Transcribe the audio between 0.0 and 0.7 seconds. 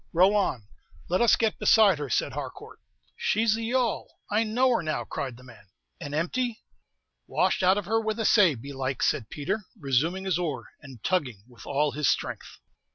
"Row on,